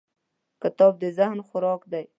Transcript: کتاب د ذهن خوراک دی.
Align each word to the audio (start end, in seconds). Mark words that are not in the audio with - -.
کتاب 0.61 0.93
د 1.01 1.03
ذهن 1.17 1.39
خوراک 1.47 1.81
دی. 1.91 2.05